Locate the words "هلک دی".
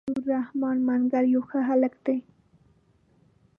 1.69-2.17